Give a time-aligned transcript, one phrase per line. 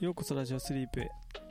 [0.00, 1.10] ようこそラジオスリープへ。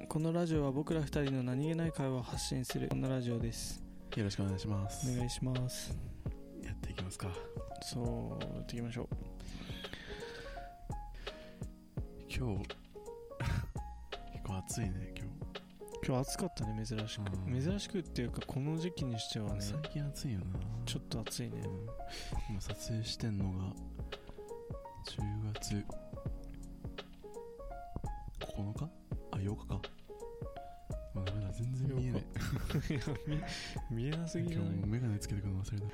[0.09, 2.89] このラジオは僕ら二人の何気ない会話を発信する。
[2.89, 3.81] こんなラジオです。
[4.17, 5.09] よろしくお願いします。
[5.09, 5.97] お願いします。
[6.61, 7.29] やっていきますか。
[7.81, 9.07] そうやっていきましょう。
[12.27, 12.67] 今日
[14.33, 15.27] 結構暑いね今
[16.05, 17.21] 今日暑かったね珍しく。
[17.47, 17.61] うん。
[17.61, 19.61] 珍しくっていうかこの時期にしてはね。
[19.61, 20.45] 日最近暑いよな。
[20.85, 21.61] ちょっと暑いね。
[21.61, 21.87] うん。
[22.49, 23.73] 今撮影してんのが
[25.05, 26.02] 10月
[33.91, 35.85] 見見えなすぎじゃ今日ないもメガネつけてくるの忘れた。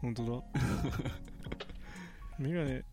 [0.00, 0.42] 本当だ。
[2.38, 2.84] メガネ。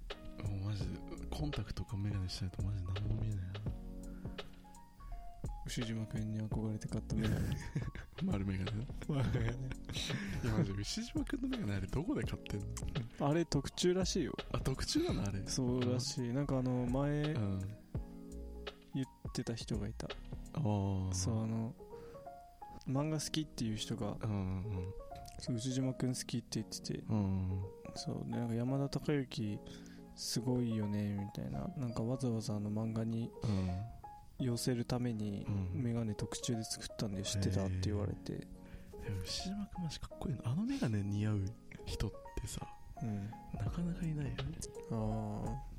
[0.50, 0.88] もうマジで
[1.30, 3.44] コンタクトかメガネしないとマジで何も見えないな。
[5.66, 7.36] 牛島君に憧れて買ったメガネ。
[8.24, 8.72] 丸メガネ？
[8.72, 9.46] ない
[10.48, 12.60] やマジ牛島君のメガネあれどこで買ってん
[13.20, 13.28] の？
[13.30, 14.34] あれ特注らしいよ。
[14.52, 15.44] あ特注なのあれ？
[15.48, 16.30] そうらしい。
[16.34, 17.60] なんかあの前うん。
[18.96, 20.08] 言ってた人がいた。
[20.08, 20.10] あ
[20.54, 21.74] あそうあの
[22.90, 24.64] 漫画好きっていう人がうんうん
[25.40, 27.62] そう牛島くん好きって言っててうん
[27.96, 29.60] そうでなんか山田孝之
[30.16, 31.66] すごいよねみたいな。
[31.78, 34.46] なんかわざわざあの漫画にうん。
[34.46, 35.82] 寄せるためにうん。
[35.84, 38.34] メガネ特注で作ったんで知ってたって言われて。
[38.34, 41.46] でも牛島君マジかっこいいのあのメガネ似合う
[41.86, 42.60] 人ってさ
[43.02, 43.30] うん。
[43.58, 44.36] なかなかいないよね。
[44.92, 45.79] ああ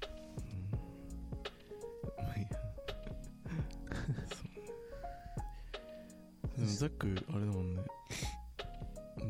[6.66, 7.82] ザックあれだもんね。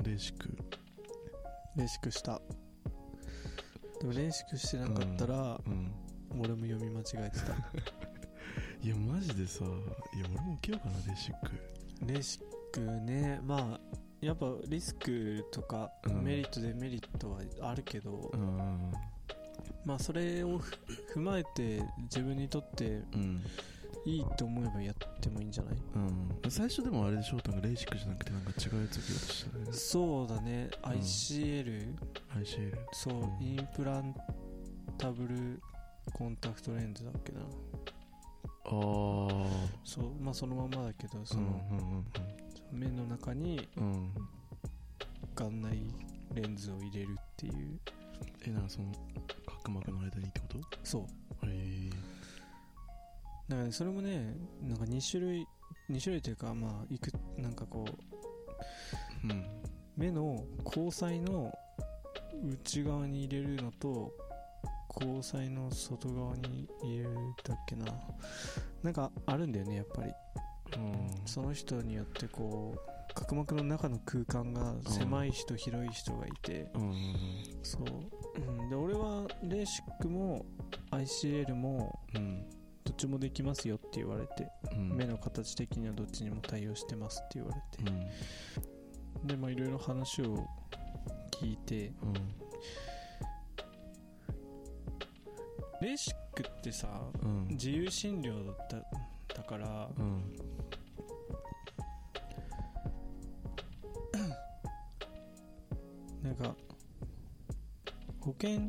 [0.04, 0.48] レーシック。
[0.58, 0.76] あ
[1.76, 2.40] レーシックした。
[4.00, 5.92] でもレーシックしてなかったら、うん。
[6.38, 7.52] 俺も読み間違えてた。
[8.82, 9.68] いやマジでさい
[10.20, 12.06] や俺も受けようかなレーシック。
[12.06, 12.42] レーシッ
[12.72, 13.40] クね。
[13.44, 16.24] まあやっぱリスクとかうん。
[16.24, 18.92] メリットデメリットはあるけど、うん。
[19.84, 20.74] まあそれをふ
[21.14, 23.42] 踏まえて自分にとってうん
[24.06, 25.74] いいと思えばやってもいいんじゃない？
[25.94, 26.50] うん。
[26.50, 29.64] 最初でもあれでしょなんかレーシックじゃなくてなんか違うやつ受けようとしたね。
[29.72, 30.70] そうだね。
[30.82, 31.94] ICL、
[32.36, 33.46] ICL そう、うん。
[33.46, 34.14] インプラン
[34.96, 35.60] タブル
[36.14, 37.40] コンタクトレンズだっけな。
[37.40, 38.72] ああ
[39.84, 42.04] そうまあそのままだけどそうんの、
[42.72, 44.14] 目の中にうん。
[45.34, 45.78] 眼内
[46.34, 47.78] レンズを入れるっていう。
[48.46, 48.92] えなんかその
[49.64, 50.58] 角膜の間にってこと？
[50.84, 51.06] そう
[53.50, 55.46] だからねそれもねなんか2種類
[55.90, 58.10] 2種類というかまあいくなんかこう
[59.24, 59.44] うん。
[59.96, 61.52] 目の交際の
[62.42, 64.12] 内側に入れるのと
[65.00, 67.86] 交際の外側に入れるだっけな。
[68.82, 70.12] なんかあるんだよねやっぱり。
[70.76, 71.10] うん。
[71.26, 76.70] その人によってこう角膜の中の空間が狭い人、広い人がいて。
[76.74, 76.94] うん。
[77.62, 77.82] そう、
[78.40, 80.46] うん、で俺はレーシックも
[80.92, 82.46] ICL もうん
[82.90, 84.96] どっちもできますよって言われて、うん。
[84.96, 87.88] 目の形的にはどっちにも対応してますって言われて。
[89.22, 89.26] う、ん。
[89.28, 90.44] でまあいろいろ話を
[91.30, 92.12] 聞いてうん。
[95.80, 96.88] レーシックってさ
[97.22, 97.46] うん。
[97.50, 98.54] 自由診療だ
[99.36, 100.24] だからうん。
[106.24, 106.56] なんか
[108.18, 108.68] 保険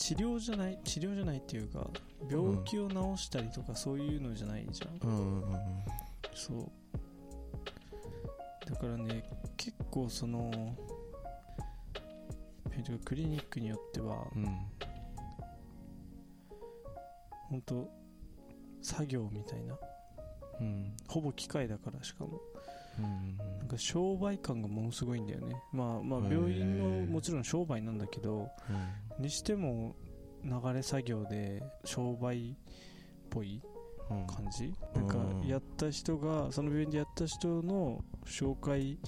[0.00, 1.86] 治療じゃない治療じゃないっていうか
[2.28, 5.42] 病気を治したりとかそういうのじゃないじゃん、うん。
[5.42, 5.58] うん
[6.34, 6.70] そう。
[8.66, 9.22] だからね
[9.58, 10.50] 結構その
[13.04, 14.46] クリニックによってはうん。
[17.50, 17.90] 本当
[18.80, 19.78] 作業みたいな。
[20.60, 20.96] うん。
[21.08, 22.30] ほぼ機械だからしかも。
[22.30, 22.59] うん
[22.98, 23.06] な
[23.64, 25.56] んか商売感がものすごいんだよね。
[25.72, 28.48] まあまあ病院のもちろん商売なんだけど
[29.18, 29.94] にしても
[30.44, 32.54] 流れ作業で商売っ
[33.30, 33.62] ぽい
[34.10, 34.26] うん。
[34.26, 34.74] 感じ？
[34.94, 38.98] なんかやった人がその病院でやった人の紹介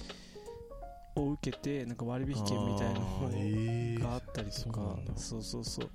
[1.15, 5.89] を受けてなんか割引券みたいなのえーがあったりとそうなんだかそうそうそう。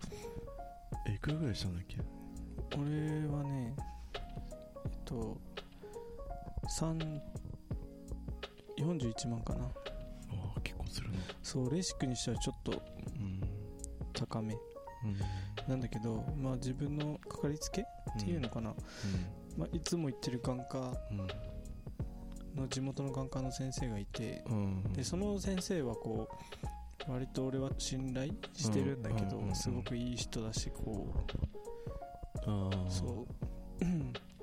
[1.09, 1.97] えいくらぐらいしたんだっけ？
[2.77, 3.75] 俺はね
[4.85, 5.39] えっと
[6.79, 7.21] 3
[8.79, 9.65] 41万かな。
[9.65, 9.71] あ
[10.57, 13.41] あ結構するなそうレーシックにしてはちょっとうん
[14.13, 14.55] 高め。
[14.55, 14.59] う
[15.07, 15.17] ん。
[15.69, 17.85] なんだけどまあ自分のかかりつけっ
[18.19, 18.75] ていうのかな、
[19.57, 21.27] まあ、いつも行ってる眼科うん。
[22.63, 24.83] の地元の眼科の先生がいてうん。
[24.93, 26.29] でその先生はこ
[27.07, 29.43] う割と俺は信頼してるんだけど、うん。
[29.43, 29.43] うん。
[29.43, 29.49] うん。
[29.51, 29.55] うん。
[29.55, 31.07] すごくいい人だしこ
[32.47, 33.27] ああうそ
[33.81, 33.85] う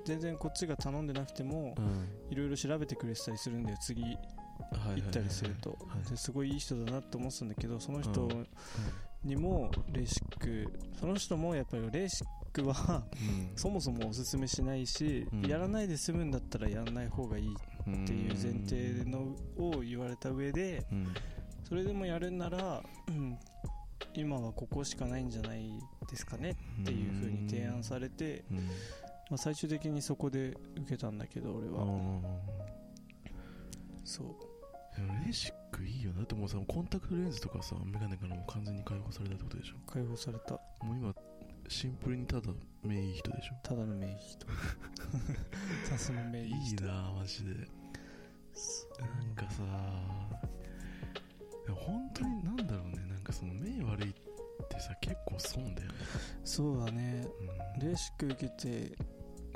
[0.06, 2.32] 全然こっちが頼んでなくてもうん。
[2.32, 4.16] いろいろ調べてくれてたりするんだよ次行
[4.98, 5.76] ったりすると。
[6.14, 8.28] すごいいい人だなって思ってたんだけどその人
[9.24, 13.50] にもレーシックその人もやっぱりレーシックはうん。
[13.56, 15.42] そもそもおすすめしないし、うん。
[15.46, 21.06] やらないで済むんだったらやらない方がいいっていう前提のを言われた上でうん。
[21.64, 23.38] それでもやるんなら、うん
[24.14, 25.68] 今はここしかないんじゃない
[26.08, 28.68] ですかねっていう風に提案されて、うん
[29.30, 32.20] まあ、最終的にそこで受けたんだけど俺あはー
[34.04, 34.26] そう。
[34.98, 39.74] レーシックいいよなだってもうさコンタクトレンズとかさメガネからもう完全に解放されたってことでしょ？
[39.86, 40.54] 解放された。
[40.84, 41.14] もう今
[41.68, 42.50] シンプルにただ
[42.82, 43.54] 目いい人でしょ？
[43.62, 44.46] ただの名人。
[45.84, 47.50] さすが名いい人なマジで。
[47.50, 49.62] なんかさ
[51.68, 53.04] 本当になんだろうね。
[53.06, 54.12] なんかその目悪いっ
[54.68, 55.94] てさ結構損だよね、
[56.42, 57.26] そうだね。
[57.76, 57.86] うん。
[57.86, 58.96] レーシック受けて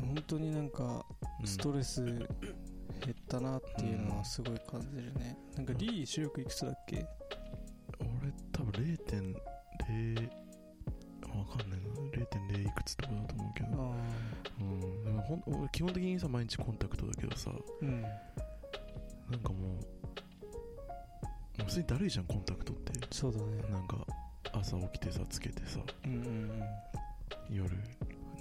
[0.00, 1.04] 本当になんか
[1.40, 1.46] うん。
[1.46, 7.06] ストレス減ったなっていうのはすごい感じるね、なんかリー視力いくつだっけ？
[7.98, 10.30] 俺多分0.0
[11.38, 11.86] わかんないな。
[12.12, 13.68] 0.0いくつとかだと思うけど。
[13.82, 13.96] あ
[14.60, 15.04] うん。
[15.04, 17.50] でもほん俺基本的にさ毎日コンタクトだけどさ。
[17.50, 18.02] あうん。
[18.02, 18.12] なん
[19.40, 19.78] かもうも
[21.60, 22.92] う普通にだるいじゃんコンタクトって。
[23.10, 23.62] そうだね。
[23.70, 24.06] なんか
[24.52, 25.80] 朝起きてさつけてさ。
[26.04, 26.62] うんうんうん。
[27.48, 27.70] 夜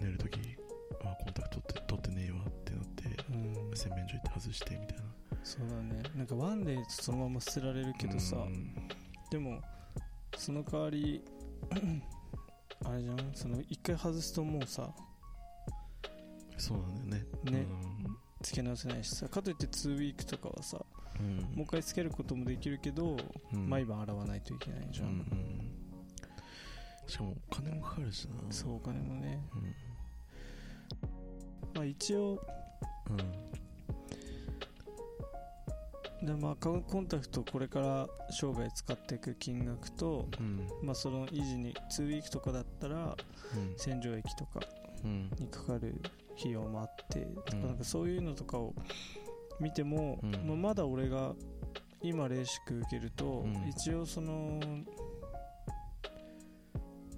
[0.01, 0.39] 寝るとき
[1.03, 3.77] あコンタクトって取ってねえわってなってうん。
[3.77, 5.03] 洗面所行って外してみたいな。
[5.43, 6.03] そうだね。
[6.15, 8.73] なんかワンデーそのまま捨てられるけどさ、うん。
[9.31, 9.61] でも
[10.37, 11.23] その代わり
[12.85, 13.31] あれじゃん？
[13.33, 14.89] その一回外すともうさ
[16.57, 17.51] そうなんだよね。
[17.51, 17.65] ね。
[18.41, 19.27] つけ直せないしさ。
[19.29, 20.79] かといって2ウィークとかはさ
[21.19, 21.37] うん。
[21.37, 23.17] もう一回つけることもできるけど、
[23.53, 23.69] うん。
[23.69, 25.71] 毎晩洗わないといけないじゃん、うんうん。
[27.07, 28.35] しかもお金もかかるしな。
[28.51, 29.39] そうお金もね。
[29.55, 29.75] うん
[31.79, 32.37] まあ一応
[36.21, 40.67] でまあコンコンタクトこれから生涯使っていく金額と、うん。
[40.83, 43.15] まあ、その維持に2ウィークとかだったら
[43.55, 43.73] うん。
[43.77, 44.59] 洗浄液とか
[45.05, 45.31] うん。
[45.39, 45.95] にかかる
[46.37, 48.75] 費用もあってなんかそういうのとかを
[49.61, 50.31] 見ても、うん。
[50.31, 51.33] まあ、まだ俺が
[52.01, 53.69] 今レーシック受けると、うん。
[53.69, 54.59] 一応その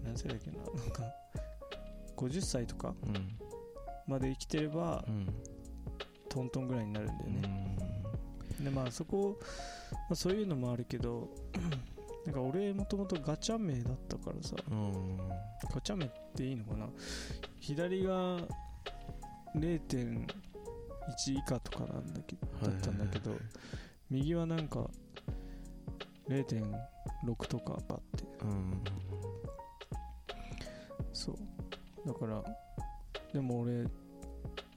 [0.04, 1.04] 何歳だっけななんか
[2.16, 3.51] 50歳とかうん
[4.08, 5.28] まで生きてればうん。
[6.30, 7.78] トントンぐらいになるんだようね、
[8.62, 8.64] ん。
[8.64, 9.38] でまあそこ、
[9.92, 11.28] まあ、そういうのもあるけど
[12.26, 15.18] なんか俺もともとガチャ名だったからさうん。
[15.74, 16.88] ガチャ名っていいのかな？
[17.60, 18.38] 左が
[19.56, 20.26] 0.1
[21.34, 23.32] 以下とかなんだけどだったんだけど、
[24.10, 24.90] 右はなんか
[26.30, 28.24] 0.6とかあって。
[28.44, 28.82] うん。
[31.12, 32.08] そう。
[32.08, 32.42] だから
[33.34, 33.86] でも俺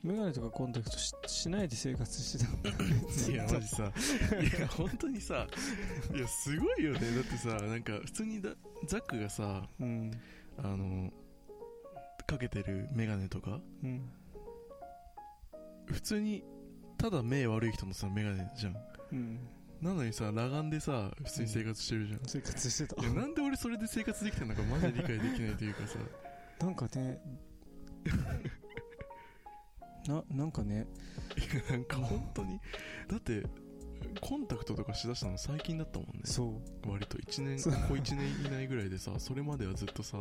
[0.02, 3.84] メガネとかコンタクトししないで生活してたのいやマジさ。
[3.84, 5.46] いや本当にさ
[6.14, 7.00] いやすごいよね。
[7.00, 8.50] だってさなんか普通にだ
[8.86, 10.10] ザックがさうん。
[10.58, 11.10] あの
[12.26, 14.10] かけてるメガネとかうん。
[15.86, 16.44] 普通に
[16.98, 18.76] ただ目悪い人のさメガネじゃん。
[19.12, 19.38] うん。
[19.80, 23.02] なのにさ裸眼でさ普通に生活してるじゃん、生活してた。
[23.02, 25.98] いやなんで俺それで生活できてるのかマジで理解できないというかさ。
[26.60, 27.20] なんかね
[30.06, 30.86] ななんかね。
[31.70, 32.60] なんか本当に。
[33.08, 33.44] だって
[34.20, 36.20] コンタクトとかしだしたの最近だったもんね。
[36.24, 36.90] そう。
[36.90, 37.18] 割と。
[37.18, 40.18] 1年ここ1年以内ぐらいでさそれまではずっとさ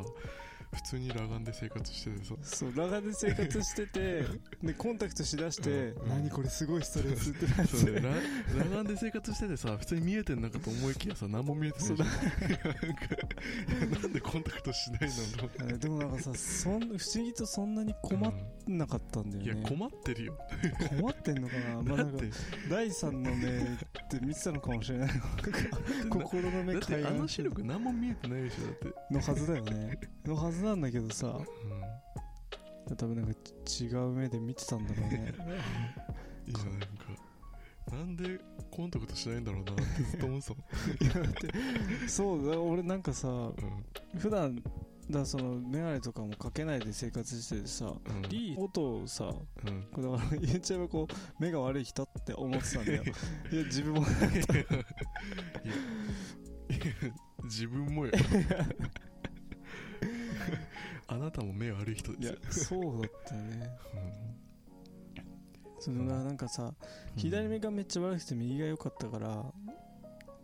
[0.73, 2.35] 普通に裸眼で生活しててさ。
[2.41, 4.23] そう裸眼で生活してて
[4.63, 5.69] でコンタクトしだして
[6.01, 6.09] 「うん。
[6.09, 8.01] 何これすごいストレス」ってなって。
[8.01, 8.13] ら
[8.59, 12.05] 裸眼で生活しててさ普通に見えてんのかと思いきやさ何も見えてないなんか
[14.01, 15.73] なんでコンタクトしないのと思って。
[15.75, 18.33] あでもなんかさそん不思議とそんなに困っ
[18.67, 20.37] なかったんだよね、いや困ってるよ。
[20.89, 21.81] 困ってんのかな？
[21.83, 22.29] まあなんかだって
[22.69, 23.61] 第三の目っ
[24.09, 25.09] て見てたのかもしれない。
[26.09, 29.13] 心の目だってあの海視力何も見えてないでしょだって。
[29.13, 29.99] のはずだよね。
[30.25, 31.39] のはずなんだけどさ。
[32.95, 33.31] 多分なんか
[33.81, 35.33] 違う目で見てたんだろうね。
[36.47, 37.23] いやなんか
[37.91, 38.39] なんで
[38.71, 40.63] コンタクトしないんだろうなってずっと思ってたもん
[41.03, 43.51] いやだってそうだ俺なんかさ
[44.17, 44.61] 普段
[45.09, 48.25] だその眼鏡とかもかけないで生活しててさうん。
[48.25, 49.33] うんいい音をさ
[49.65, 49.81] うん。
[49.91, 53.03] だから言っちゃえばこう目が悪い人って思ってたんだよ。
[53.51, 54.01] いや自分も。
[54.01, 54.67] いやい
[56.77, 58.11] や自分もよ
[61.07, 62.81] あなたも目悪い人いやですよ。
[62.81, 63.77] そうだったよね。
[63.93, 64.43] うん。
[65.79, 66.73] そのななんかさ
[67.17, 69.43] 左目がめっちゃ悪くて右が良かったから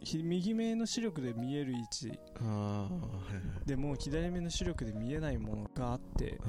[0.01, 2.19] ひ右目の視力で見える位置
[3.65, 6.39] でも左目の視力で見えないものがあって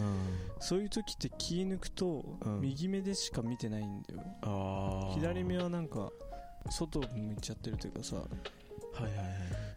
[0.59, 2.61] そういう時って気抜くとうん。
[2.61, 6.11] 右目でしか見てないんだよ、左目はなんか
[6.69, 8.25] 外向いちゃってるというかさ
[8.93, 9.27] はいはいはい。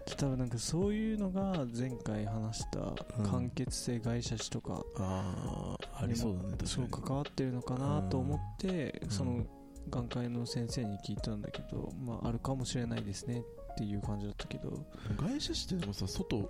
[0.10, 6.70] で多分なんかそういうのが前回話したうん間欠性外斜視とか、ああありそうだね確かに。
[6.70, 9.10] そう関わってるのかなと思って、うん。
[9.10, 9.46] その
[9.90, 13.40] 眼科医の先生に聞いたんだけど、まあ、あるかもしれないですね。
[13.40, 13.44] っ
[13.76, 14.70] ていう感じだったけど。
[15.18, 16.50] 外斜視ってでもさ外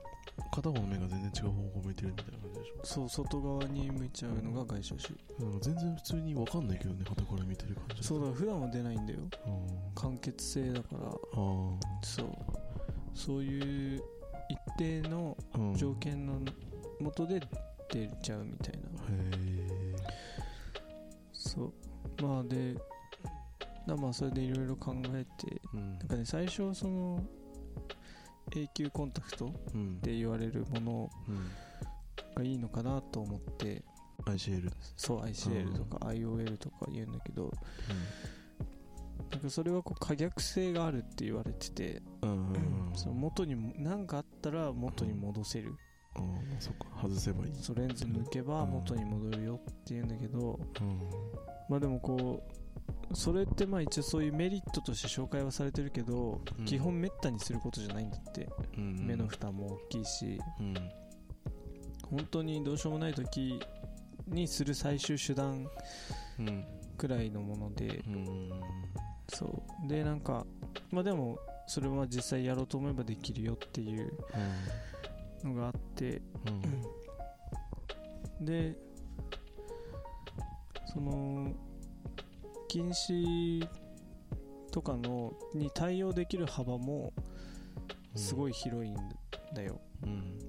[0.52, 2.86] 片方の目が全然違う方向向いてるみたいな感じでしょ？
[2.86, 4.94] そう外側に向いちゃうのが外斜視
[5.40, 9.20] なんか全然普通に分かんないけどね旗から見てる感じそうだ普段は出ないんだよ。
[9.20, 9.28] うん。
[9.96, 11.08] 間欠性だから。
[11.08, 11.12] あ
[12.02, 12.28] そう。
[13.14, 14.02] そういう
[14.50, 15.76] 一定のあうん。
[15.76, 16.40] 条件の
[17.00, 17.40] もとで
[17.92, 18.80] 出ちゃうみたいな。
[18.80, 19.96] へえ。
[21.32, 21.74] そう。
[22.22, 22.76] まあで
[23.88, 25.98] だまあそれでいろいろ考えてうん。
[26.00, 27.24] なんかね最初その
[28.56, 29.96] 永久コンタクトっうん。
[30.02, 31.48] て言われるものうん。
[32.36, 33.84] がいいのかなと思って。
[34.26, 37.52] ICL そう ICL とか IOL とか言うんだけど
[39.32, 45.76] なんかそれはこう可逆性があるって言われててうんうんうんその元にも何かあったら元に戻せる。
[46.16, 46.22] ああ
[46.62, 47.54] そっか外せばいい。
[47.56, 51.00] そうレンズ抜けば元に戻るよって言うんだけどうん。
[51.68, 52.54] まあでもこう
[53.14, 56.66] それってまあ一応そういうメリットとして紹介はされてるけど、うん。
[56.66, 59.06] 基本めったにすることじゃないんだって、うん。
[59.06, 60.42] 目の負担も大きいし。
[60.60, 60.74] うん。
[62.10, 63.60] 本当にどうしようもない時
[64.28, 65.68] にする最終手段
[66.40, 66.66] うん。
[66.98, 68.04] くらいのもので。
[68.08, 68.50] うん。
[69.30, 69.88] そう。
[69.88, 70.46] でなんか
[70.92, 74.12] まあでもそれは実際やろうと思えばできるよっていう
[75.44, 76.22] のがあって。
[78.40, 78.46] うん。
[78.46, 78.76] で
[80.94, 81.52] その
[82.74, 83.68] 禁止
[84.72, 87.14] とかのに対応できる幅も
[88.16, 88.96] すごい広いん
[89.54, 90.40] だよ、うん。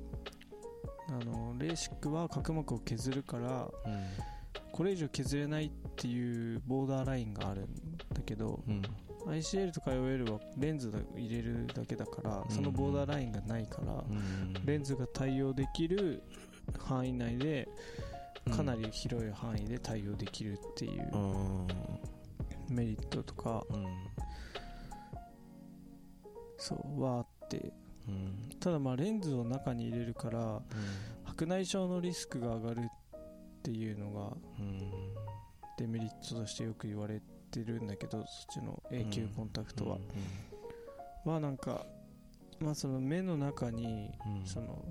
[1.11, 4.05] あのレーシックは角膜を削るからうん。
[4.73, 7.67] これ以上削れないっていうボーダーラインがあるん
[8.15, 8.83] だけど、うん。
[9.27, 14.55] ICL とか IOL はレンズを入れるだけだからそのボーダーラインがないから、うん。
[14.65, 16.23] レンズが対応できる
[16.79, 17.69] 範囲内で
[18.51, 21.11] かなり広い範囲で対応できるっていう
[22.69, 23.87] メリットとかうん
[26.57, 27.73] そうはあって。
[28.09, 28.49] うん。
[28.59, 30.63] ただまあレンズを中に入れるから
[31.25, 32.91] 白内障のリスクが上がるっ
[33.63, 34.91] ていうのがうん。
[35.77, 39.99] デメリットとしてよく言われてるんだけどそっちの永久コンタクトは、
[41.25, 41.85] まあなんか
[42.61, 44.47] まあその目の中にうん。
[44.47, 44.85] その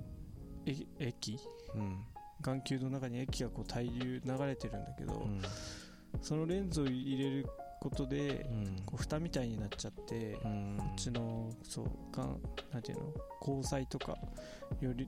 [0.66, 1.38] え液？
[1.74, 2.04] うん。
[2.40, 5.40] 眼球の中に液がこう対流流れてるんだけど、うん。
[6.20, 7.46] そのレンズを入れる
[7.84, 8.82] ことでうん。
[8.86, 10.78] こう蓋みたいになっちゃって、こうん。
[10.78, 12.40] っちのそうがん
[12.72, 13.12] なんていうの？
[13.40, 14.16] 交際とか
[14.80, 15.06] より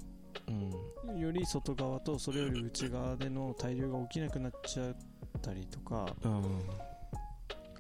[1.09, 1.19] うん。
[1.19, 4.97] より外側とそれより内側での対流が起きなくなっちゃっ
[5.43, 6.41] たりとかあ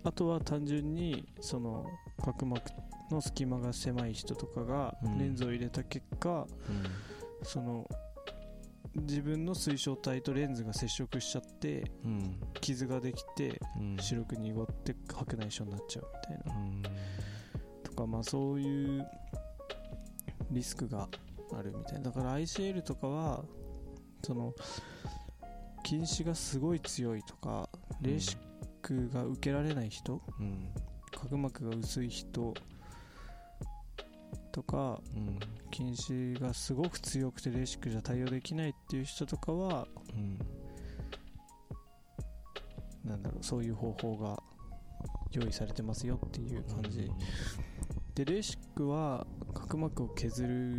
[0.04, 1.86] あとは単純にその
[2.24, 2.70] 角膜
[3.10, 5.18] の隙間が狭い人とかがうん。
[5.18, 6.46] レンズを入れた結果、
[7.42, 7.86] その
[9.02, 12.40] 自分の水晶体とレンズが接触しちゃってうん。
[12.60, 13.96] 傷ができてうん。
[13.98, 16.60] 白く濁って白内障になっちゃうみたいな。
[16.60, 16.82] うん。
[17.82, 19.06] とかまあそういう
[20.50, 21.08] リスクが
[21.56, 22.10] あるみたいな。
[22.10, 23.44] だから ICL とかは
[24.22, 24.54] その
[25.84, 27.68] 近視がすごい強いとか
[28.00, 28.38] レーシッ
[28.82, 30.68] クが受けられない人うん。
[31.12, 32.54] 角膜が薄い人
[34.52, 35.38] とかうん
[35.76, 40.38] 近視がすごく強くてレーシックじゃ対応できないっていう人とかはうん。
[43.04, 44.42] なんだろうそういう方法が
[45.32, 47.12] 用意されてますよっていう感じ、
[48.14, 50.78] でレーシックは角膜を削る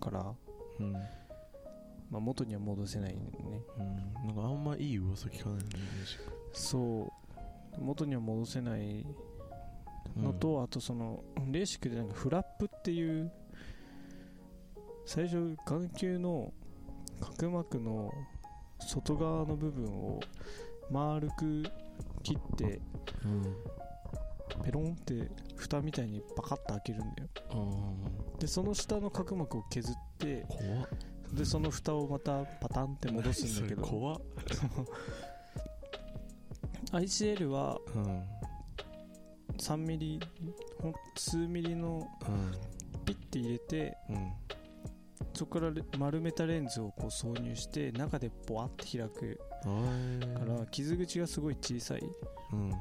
[0.00, 0.32] から、
[0.78, 0.92] うん。
[0.92, 3.20] まあ、元には戻せないね。
[3.76, 4.26] うん。
[4.28, 5.68] なんかあんまいい噂聞かないよね
[6.52, 7.12] そ
[7.76, 7.80] う。
[7.80, 9.04] 元には戻せない
[10.16, 13.30] のと、あとそのレーシックでなんかフラップっていう
[15.04, 16.52] 最初眼球の
[17.20, 18.12] 角膜の
[18.80, 20.20] 外側の部分を
[20.90, 21.62] 丸く
[22.22, 22.80] 切って
[23.24, 23.56] うん
[24.64, 27.28] ペロンって蓋みたいにパカッと開けるんだよ。
[27.50, 30.44] あでその下の角膜を削って
[31.32, 33.82] でその蓋をまたパタンって戻すんだけど。
[33.82, 34.20] 怖っ。
[36.92, 38.22] ICL はうん
[39.62, 40.20] 3ミリ
[40.80, 42.08] ほん数ミリの
[43.04, 44.32] ピッて入れてうんうん
[45.34, 49.40] そこからレ丸めたレンズをこう挿入して中でボワッて開く。
[49.64, 52.02] から傷口がすごい小さい。
[52.52, 52.70] うん。
[52.70, 52.76] だ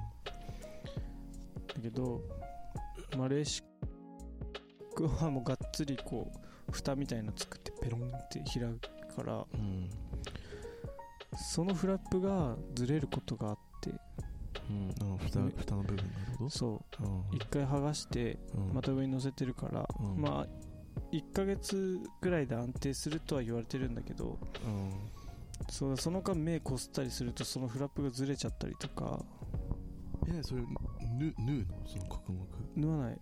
[1.82, 2.22] けど、
[3.18, 6.32] まあ、レーシックはもうがっつりこ
[6.68, 8.64] う蓋みたいの作ってペロンって開
[9.08, 9.90] くからうん。
[11.38, 13.61] そのフラップがずれることがあって
[14.72, 17.04] ううんの部分なるほどそう。
[17.04, 18.74] うん一回剥がしてうん。
[18.74, 20.22] また上に乗せてるから、うん。
[20.22, 20.48] まあ
[21.12, 24.92] 1ヶ月ぐらいで安定するとは言われてるんだけどうん。
[25.70, 29.24] そうその間目こすったりするとそのフラップがずれちゃったりとか。
[30.28, 30.68] えねそれぬ
[31.38, 31.66] 縫うの？
[31.88, 33.18] その角膜縫わない。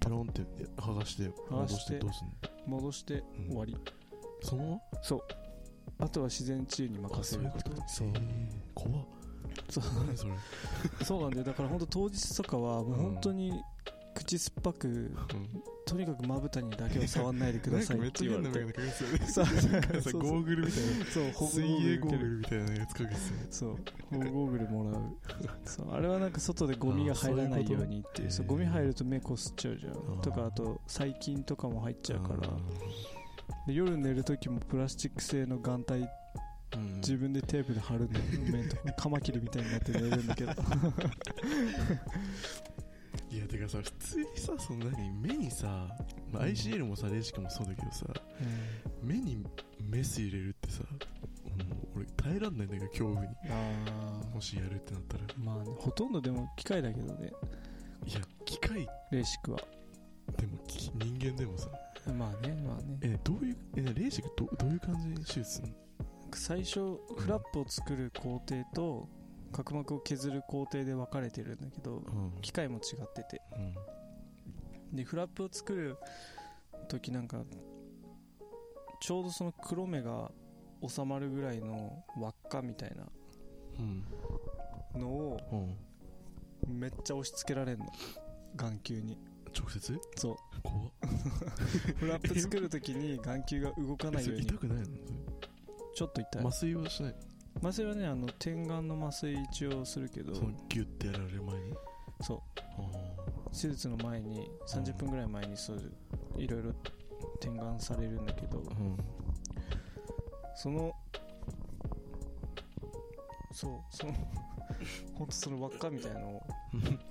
[0.00, 0.42] ペロンって
[0.76, 2.32] 剥がして剥がして戻してどうすんの？
[2.66, 3.48] 戻してうん。
[3.48, 3.76] 終わり、
[4.42, 4.78] そのまま？
[5.02, 5.20] そう。
[5.98, 7.50] あとは自然治癒に任せる
[7.86, 8.08] そう。
[8.08, 8.20] へー。
[8.74, 9.06] 怖っ
[9.68, 9.84] そう。
[10.06, 10.32] 何それ。
[11.04, 11.44] そうなんだよ。
[11.44, 13.52] だから本当当日とかはもう本当に
[14.14, 15.10] 口酸っぱく、
[15.84, 18.60] とにかくまぶたにだけは触んないでくださいめって言われて。
[18.60, 21.04] ゴーグルみたいな。
[21.06, 23.16] そう水泳ゴーグルルみたいなやつかけて。
[23.50, 23.76] そう
[24.10, 25.16] 保護ゴーグルもらう。
[25.66, 28.30] そうあれはなんか外でゴミが入らないようにっていう。
[28.30, 28.46] そう。
[28.46, 29.92] ゴミ入ると目こすっちゃうじゃん。
[29.92, 30.20] ー。
[30.20, 32.48] とかあと細菌とかも入っちゃうから。
[32.48, 32.56] あ
[33.66, 36.06] で夜寝る時もプラスチック製の眼帯
[36.96, 40.52] 自分でテープで貼るんだよ目とかカマキリみたいになって寝るんだけど。
[43.30, 45.88] いやてかさ普通にさその何目にさ、
[46.32, 48.06] まあ、ICL もさレーシックもそうだけどさ
[49.02, 49.44] 目に
[49.80, 50.84] メス入れるってさ
[51.94, 53.28] 俺耐えらんないんだけど恐怖に。
[53.50, 55.24] あもしやるってなったら。
[55.24, 57.32] あまあねほとんどでも機械だけどね。
[58.06, 58.88] いや機械。
[59.10, 59.58] レーシックは。
[60.36, 61.68] でもき人間でもさ。
[62.18, 62.98] まあねまあね。
[63.02, 65.74] えどういうえレーシックどどういう感じに手術するの？
[66.36, 69.08] 最初フラップを作る工程と
[69.52, 72.40] 角膜を削る工程で分かれてるんだけどうん。
[72.42, 73.40] 機械も違ってて。
[74.92, 74.96] うん。
[74.96, 75.96] でフラップを作る
[76.88, 77.42] 時なんか
[79.00, 80.30] ちょうどその黒目が
[80.86, 83.06] 収まるぐらいの輪っかみたいな
[83.78, 83.82] う
[84.98, 85.00] ん。
[85.00, 86.78] のをうん。
[86.80, 87.86] めっちゃ押し付けられんの。
[88.56, 89.18] 眼球に。
[89.56, 90.00] 直接？
[90.16, 90.36] そう。
[90.62, 90.90] 怖っ。
[91.98, 94.84] フラップ作る時に眼球が動かないようえそれに痛くないの？
[95.94, 96.42] ちょっと痛い。
[96.46, 97.14] 麻酔はしない
[97.62, 101.74] 麻酔はねあの点眼の麻酔一応するけどそのギュッてやられる前に？
[102.22, 102.60] そう。
[102.78, 105.92] あ手術の前に30分ぐらい前にそう
[106.36, 106.72] いろいろ
[107.40, 108.96] 点眼されるんだけどーうん。
[110.56, 110.92] その
[113.52, 114.12] そうその
[115.14, 116.42] ほんとその輪っかみたいのを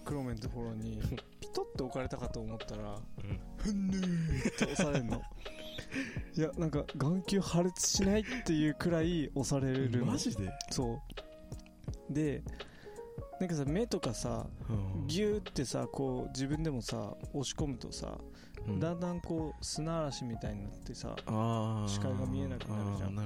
[0.03, 0.99] 黒目のところに
[1.39, 2.97] ピトッと置かれたかと思ったら
[3.57, 5.21] ふんぬーって押されるの
[6.35, 10.05] いやなんか眼球破裂しないっていうくらい押されるの。
[10.05, 10.49] マジで？
[10.71, 11.01] そ
[12.09, 12.13] う。
[12.13, 12.43] で
[13.39, 15.07] なんかさ目とかさうん。
[15.07, 18.17] ギューってさこう自分でもさ押し込むとさ
[18.67, 18.79] うん。
[18.79, 21.15] だんだんこう砂嵐みたいになってさ
[21.87, 23.19] 視界が見えなくなるじゃん。
[23.19, 23.23] あ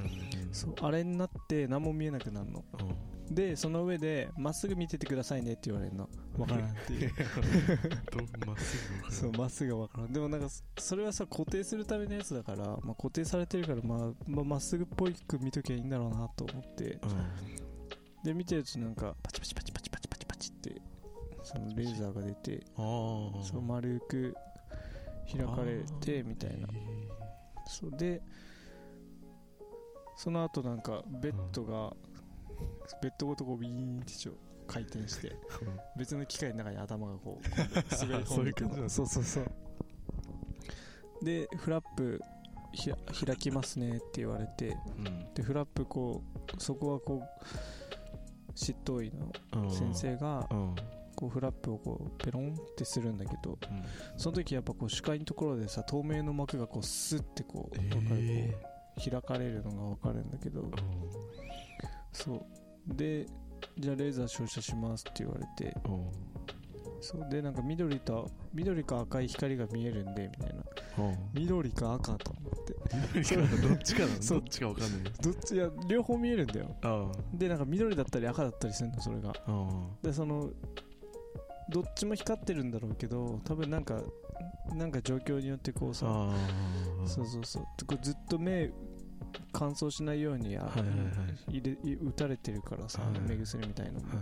[0.51, 2.65] そうあれになって何も見えなくなるの。
[2.79, 2.95] うん
[3.31, 6.09] でその上でまっすぐ見ててくださいねって言われるの。
[6.37, 7.11] わからんっていう。
[8.45, 10.13] まっすぐ分かるそうまっすぐわからん。
[10.13, 16.99] でもなんかそそれはさ固定するためのやつだから、まあ、固定されてるからまあまあまっすぐっぽいく見ときゃいいんだろうなと思って。
[18.23, 20.81] で見てるとなんかパチパチパチパチパチパチパチって
[21.43, 24.35] そのレーザーが出てああそう丸く
[25.31, 26.67] 開かれてみたいな。
[27.67, 28.21] そうで
[30.17, 31.95] その後なんかベッドが、
[33.01, 34.33] ベッドごとこうビーンってちょ
[34.67, 35.35] 回転して
[35.95, 37.43] 別の機械の中に頭がこう
[37.95, 38.89] 滑り込んでくそういう感じなんだ。
[38.89, 39.45] そうそうそう。
[41.23, 42.21] でフラップ
[42.73, 45.33] ひら開きますねって言われてうん。
[45.33, 46.21] でフラップこ
[46.57, 49.31] うそこはこう執刀医の
[49.63, 49.71] うん。
[49.71, 50.75] 先生がうん。
[51.15, 53.57] こうフラップをこうペロンってするんだけど
[54.17, 57.89] その時やっぱこう視界のところでさ透明の膜がこうスッてこうえー。
[57.89, 58.59] どっかでこ
[58.97, 60.69] う開かれるのが分かるんだけど
[62.23, 62.95] そう。
[62.95, 63.25] で
[63.77, 65.75] じゃあレーザー照射しますって言われて。
[65.85, 65.91] う。
[65.91, 66.05] ん
[67.01, 67.29] そう。
[67.29, 70.63] でなんか緑と緑か赤い光が見えるんでみたいな。
[71.05, 71.11] う。
[71.11, 72.73] ん緑か赤と思って。
[73.67, 74.21] どっちかなの？
[74.21, 74.39] そう。
[74.39, 75.13] どっちか分かんない。
[75.21, 75.55] どっち？
[75.55, 76.75] いや両方見えるんだよ。
[76.81, 79.33] あでなんか緑だったり赤だったりするのそれが。
[79.45, 79.69] あ
[80.01, 80.49] でその
[81.69, 84.01] どっちも光ってるんだろうけど多分なんか
[84.73, 86.05] なんか状況によってこうさ
[87.05, 87.63] そうそうそう。
[87.77, 88.71] でこうずっと目
[89.51, 90.93] 乾燥しないようにあはいはいは
[91.49, 91.59] い。
[91.59, 93.29] 入れい打たれてるからさ、はい。
[93.29, 94.17] 目薬みたいのも、はい。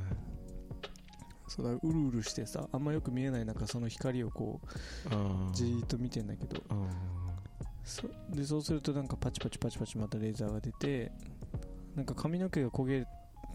[1.47, 5.09] そうだうるうるしてさあんまよく見えない中その光をこう
[5.53, 6.61] じーっと見てんだけど。
[6.69, 6.75] あ
[7.83, 11.11] そでそうするとなんかパチパチパチパチまたレーザーが出て
[11.95, 13.05] なんか髪の毛が焦げ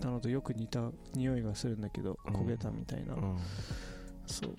[0.00, 2.34] たのとよく似た匂いがするんだけどうん。
[2.34, 3.38] 焦げたみたいな、あうん。
[4.26, 4.56] そう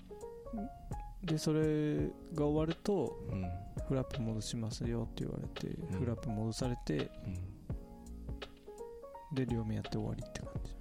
[1.24, 3.44] でそれが終わるとうん。
[3.88, 5.98] フラップ戻しますよって言われて、ん。
[5.98, 7.52] フラップ戻されてうん
[9.34, 10.74] で両目やって終わりって感じ。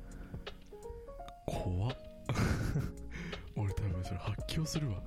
[1.45, 1.97] 怖っ。
[3.55, 5.01] 俺多分それ発狂するわ。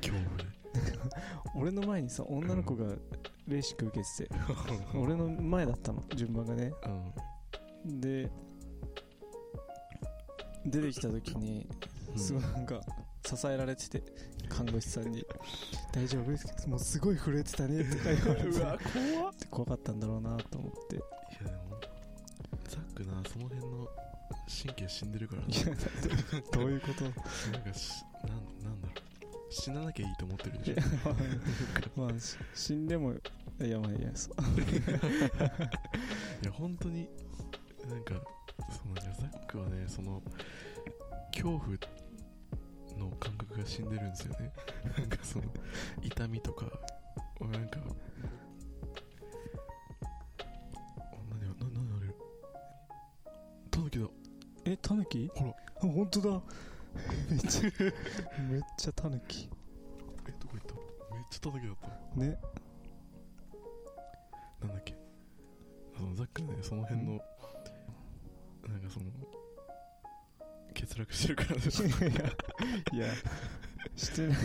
[0.00, 0.44] 恐怖で。
[1.54, 2.86] 俺の前にさ女の子が
[3.46, 4.34] レーシック受けてて
[4.94, 6.72] 俺の前だったの順番がね。
[7.84, 8.00] うん。
[8.00, 8.30] で
[10.64, 11.68] 出てきた時に
[12.12, 12.18] うん。
[12.18, 12.80] すごいなんか
[13.24, 14.02] 支えられてて
[14.52, 15.24] 看護師さんに
[15.92, 18.48] 「大丈夫ですか?」もうすごい震えてたねとか言われて。
[18.48, 18.78] うわ
[19.18, 19.34] 怖っ。
[19.50, 20.96] 怖かったんだろうなと思って。
[20.96, 21.04] いや
[21.44, 21.80] でも
[22.68, 23.88] ザックなその辺の
[24.46, 25.48] 神経死んでるからな。
[25.48, 25.64] いや
[26.52, 27.04] どういうこと？
[27.04, 29.52] なんかしなんなんだろう。
[29.54, 32.00] 死ななきゃいいと思ってるでしょ。
[32.00, 34.34] まあし死んでもいやまあいやそう。
[36.42, 37.08] いや本当に
[37.88, 38.14] なんか
[38.70, 40.22] そのザックはねその
[41.32, 41.76] 恐怖
[43.02, 44.52] の感覚が死んでるんですよね。
[44.98, 45.44] なんかその
[46.02, 46.66] 痛みとか
[47.40, 47.84] なんかあ
[51.30, 52.14] 何あな何あれ？
[53.70, 54.06] タヌキだ。
[54.64, 55.28] えタヌキ？
[55.34, 55.50] ほら。
[55.50, 56.42] あ本当だ。
[57.30, 57.62] めっちゃ
[58.42, 59.48] めっちゃタヌキ。
[60.28, 60.74] えどこ行った？
[61.14, 61.76] めっちゃタヌキだっ
[62.14, 62.20] た。
[62.20, 62.38] ね。
[64.60, 64.94] なんだっけ？
[65.96, 67.12] そのザックねその辺の
[68.68, 69.06] なんかその
[70.72, 71.96] 欠落してるからでしょいや
[72.92, 73.14] いや
[73.96, 74.38] してない。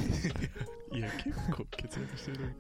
[0.94, 2.56] いや結構欠落してる。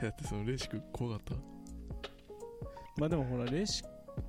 [0.00, 1.38] えだってそのレーシック怖かっ
[2.96, 3.82] まあでもほらレーシ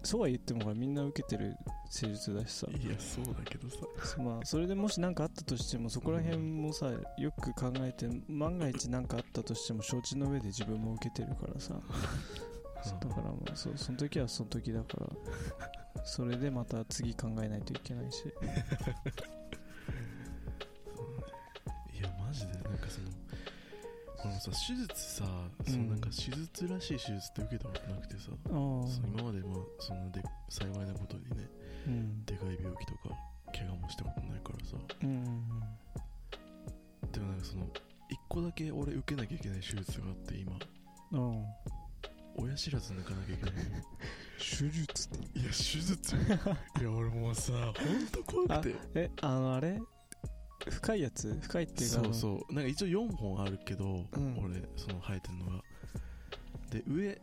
[0.03, 1.55] そうは言ってもほらみんな受けてる
[1.89, 2.67] 施術だしさ。
[2.67, 3.77] たいやそうだけどさ。
[4.17, 11.79] まあそれでもし何かあったとしてもそこら辺もさよく考えて万が一何かあったとしても承知の上で自分も受けてるからさ
[12.91, 18.25] だからもうそうその時はその時だから それでまた次考えないといけないし。
[21.93, 23.09] いやマジでなんかその
[24.17, 25.23] このさ手術さ、
[25.65, 31.47] そのなんか手術らしい手術って受けたことなくてさ、そう今までまあそので幸いなことにね
[31.87, 32.25] うん。
[32.25, 33.09] でかい病気とか
[33.53, 34.77] 怪我もしたことないからさ。
[35.03, 35.49] うん
[37.11, 37.65] でもなんかその
[38.09, 40.57] 一個だけ俺受けなきゃいけない手術があって今。
[41.11, 41.45] うんうん
[42.37, 43.53] 親知らず抜かなきゃいけない。
[44.37, 45.39] 手術って？
[45.39, 46.15] いや手術。
[46.15, 46.19] い
[46.83, 48.75] や俺もうさほんと怖くて。
[48.95, 49.79] えあのあれ？
[50.69, 51.33] 深いやつ？
[51.41, 52.53] 深いっていうかそうそう。
[52.53, 54.37] なんか一応4本あるけど、うん。
[54.43, 55.63] 俺その生えてるのが。
[56.71, 57.21] で上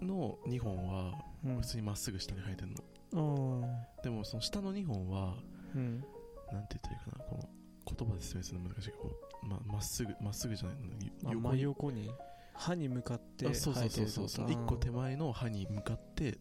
[0.00, 1.12] の2本は
[1.44, 1.60] う、うん。
[1.60, 2.68] 普通にまっすぐ下に生えてる
[3.12, 3.86] の。
[3.96, 6.04] あでもその下の2本はーうん。
[6.52, 7.24] なんて言ったらいいかな？
[7.24, 7.48] この
[7.96, 12.10] 言葉で説明するの難しいけどままっすぐまっすぐじゃないの横に横に？
[12.54, 14.28] 歯に向かってあそうそうそうそう。
[14.28, 16.38] その1個手前前の歯に向かって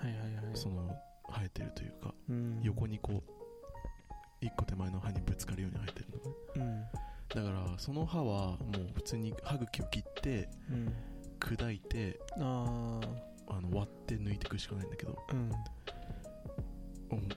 [0.00, 0.44] はいはいはい。
[0.54, 0.94] その
[1.28, 2.60] 生えてるというかうん。
[2.62, 3.22] 横にこ
[4.40, 6.06] う1個手前の歯にぶつかるように生えてる
[6.56, 6.76] のね。
[7.34, 7.44] うん。
[7.44, 10.94] だからその歯はもう普通に歯茎を切ってうん。
[11.40, 13.00] 砕いてあ
[13.48, 15.18] あの割って抜いていくしかないんだけど。
[15.28, 15.52] あうん。
[17.10, 17.28] うん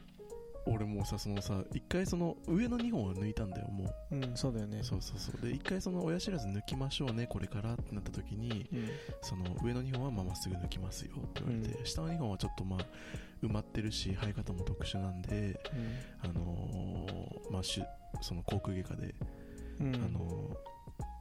[0.67, 4.15] 俺もうさそのさ一回その上の2本は抜いたんだよもう。
[4.15, 4.79] うんそうだよね。
[4.83, 5.41] そうそうそう。
[5.41, 8.89] で一回その親知らず抜きましょうねこれからってなった時にうん。
[9.21, 12.79] その上の2本はまあまっすぐ抜きますよって言われて、う下の2本はちょっとまあ
[13.43, 15.59] 埋まってるし生え方も特殊なんで
[16.23, 17.83] あのーまあしゅ
[18.21, 19.13] その航空外科で、
[19.79, 19.87] うん。
[19.87, 20.75] うんあのー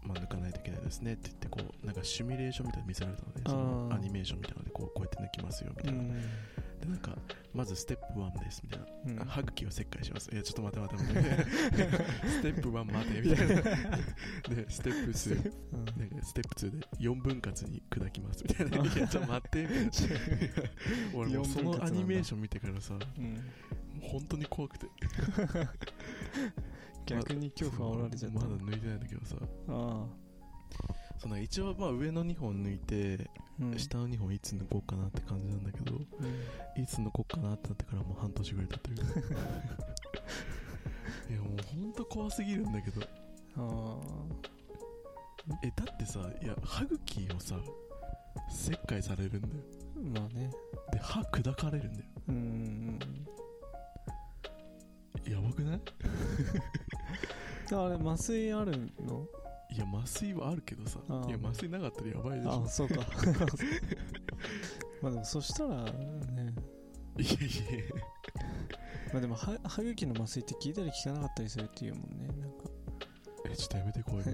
[0.07, 3.43] まあ、抜かないといけないですねって言ってこうなんかシミュレーションみたいなの見せられたのね。
[3.47, 6.09] そのアニメーションみたいなのでこうこうやって抜きますよみたいな、うん。
[6.11, 6.19] で
[6.87, 7.17] なんか
[7.55, 10.29] まずステップ1ですみたいなうん歯茎を切開します。
[10.33, 12.05] いや、ちょっと待って待って待って。
[12.29, 13.63] ステップ1待て、みたいな。
[14.65, 18.77] で、ステップ2、うんなんかステップ2で4分割に砕きます、みたいな。
[18.93, 19.91] いや、ちょっと待って、みたいな。
[21.15, 23.37] 俺もうそのアニメーション見てからさ、もううん
[24.01, 24.87] 本当に怖くて。
[27.07, 29.37] 逆に恐怖煽られちゃったまだ抜いてないんだけどさ。
[29.69, 30.07] あ
[31.25, 33.79] その一応まあ上の2本抜いて、あうん。
[33.79, 36.01] 下の2本いつ抜こうかなって感じなんだけど、う
[36.79, 36.83] ん。
[36.83, 38.97] いつ抜こうかなってなってからもう半年ぐらい経ってる。
[41.31, 43.01] いや、もう本当怖すぎるんだけど。
[43.57, 43.99] あ
[45.63, 47.59] えだってさいや歯茎をさ
[48.51, 49.55] 切開されるんだよ。
[49.97, 50.51] あまあね。
[50.93, 52.05] で歯砕かれるんだよ。
[52.29, 52.99] うん。
[55.27, 55.81] やばくない？
[57.75, 59.27] あれ麻酔あるの？
[59.75, 61.01] いや麻酔はあるけどさ。
[61.27, 62.63] いや麻酔なかったらやばいでしょ。
[62.65, 62.95] あそうか。
[65.03, 65.91] まあでもそしたらね。
[67.19, 67.39] いやいや
[69.13, 72.65] まあでも歯歯茎の麻酔って聞いたり聞かなかったりするっていうもんねなんか。
[73.51, 74.25] えちょっとやめて怖い。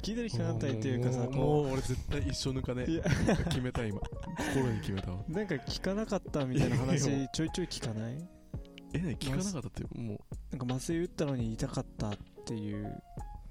[0.00, 3.02] 聞いたり聞かなかったりっていうかさもう俺絶対一生抜かねいや。
[3.50, 4.00] 決めた今。
[4.54, 5.22] 心に決めたわ。
[5.28, 8.16] うなんか聞かなかったみたいな話やちょいちょい聞かない？
[8.94, 9.16] え何？
[9.18, 10.18] 聞かなかったってもう。
[10.56, 12.16] なんか麻酔打ったのに痛かったっ
[12.46, 13.02] ていう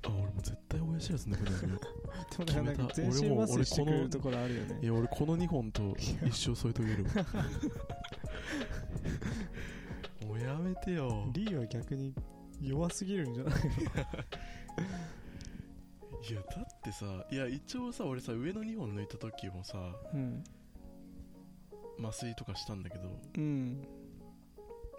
[0.06, 1.80] あ俺もう絶対親知らず抜くのよ
[2.46, 7.04] でもなんか全身麻酔してくるところあるよいねや俺この2本と一生添えとける。
[7.06, 7.12] わ
[10.28, 11.30] もうやめてよ。
[11.34, 12.14] リーは逆に
[12.62, 13.54] 弱すぎるんじゃない
[16.30, 19.78] いやだってさいや一応さ俺さ上の2本抜いた時もさ
[20.14, 20.44] うん。
[22.00, 23.04] 麻酔とかしたんだけど。
[23.38, 23.82] うん。
[23.82, 23.88] で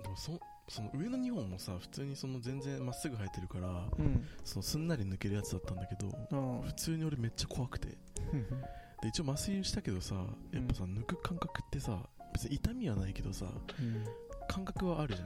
[0.08, 0.38] もそ
[0.68, 4.26] その上の2本もさ普通にその全然まっすぐ生えてるからうん。
[4.44, 7.88] そのすんなり抜けるやつだったんだけどあ普通に俺めっちゃ怖くて。
[8.18, 10.14] あで一応麻酔したけどさ
[10.52, 11.98] やっぱさ、抜く感覚ってさ
[12.32, 13.46] 別に痛みはないけどさ
[13.78, 14.04] うん。
[14.48, 15.24] 感覚はあるじゃ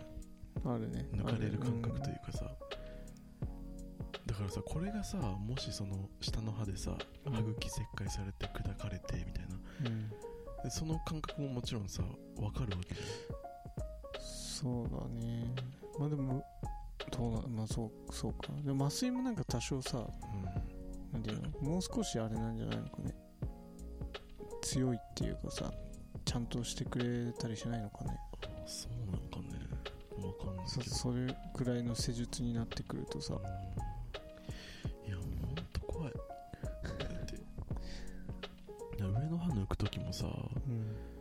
[0.69, 0.75] ん。
[0.75, 1.07] あるね。
[1.15, 2.45] 抜かれる感覚といいうかさ、
[4.27, 6.93] だからさこれがさもしその下の歯でさ
[7.25, 7.33] うん。
[7.33, 9.57] 歯茎切開されて砕かれてみたいな。
[9.87, 10.11] うん。
[10.63, 12.03] でその感覚ももちろんさ
[12.37, 13.01] 分かるわけじ
[14.63, 15.55] そうだね。
[15.99, 16.45] まあでも
[17.11, 18.49] どうなまあそうそうか。
[18.63, 20.03] でも麻酔もなんか多少さゃん、
[21.15, 21.71] なんていうの？
[21.71, 23.15] もう少しあれなんじゃないのかね。
[24.61, 25.73] 強いっていうかさ
[26.27, 28.19] ちゃんとしてくれたりしないのかね。
[28.61, 29.45] うん、そうなのかね。
[30.21, 30.85] 分かんないけど。
[30.85, 33.35] そそれくらいの施術になってくるとさ。
[33.35, 35.09] うん。
[35.09, 36.13] いやほんと怖い。
[36.13, 37.41] だって。
[39.03, 41.20] 上の歯抜く時もさうん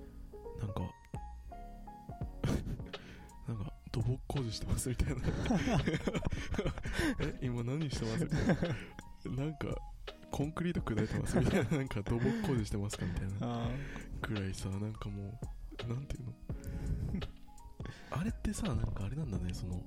[4.17, 5.21] か土木工事してますみたいな。
[7.21, 8.47] え今何してますみたい
[9.35, 9.43] な。
[9.43, 9.67] なんか
[10.31, 11.77] コンクリート砕いてますみたいな。
[11.77, 13.55] なんか土木工事してますかみたいな。
[13.63, 13.69] あ
[14.21, 15.39] くらいさなんかも
[15.85, 16.33] うなんていうの？
[18.11, 19.53] あれってさなんかあれなんだね。
[19.53, 19.81] その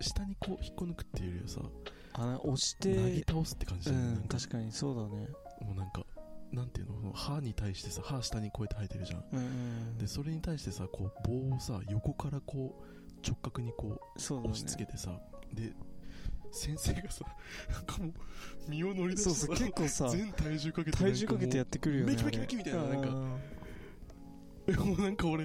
[0.00, 1.60] 下にこう引っこ抜くっていうよりはさ
[2.14, 5.28] あ押しなぎて倒すって感じうだよね、なん確かにそうだね。
[5.60, 6.04] もうなんか
[6.52, 7.00] なんていうの？
[7.00, 9.24] その歯に対してさ歯下にこうやって生えてるじゃん。
[9.32, 14.48] うんうんでそれに対してさこう棒をさ横からこう直角にこそうだね。
[14.48, 15.10] う押し付けてさ、
[15.52, 15.72] で
[16.50, 17.24] 先生がさ
[17.70, 18.12] なんかもう
[18.68, 23.08] 身を乗り出そうしてさそう結構さ全体重かけて体重かけてやっってくるよねメキメキメキみたいななんか。
[23.08, 23.40] うん
[24.66, 25.44] てもうなんか俺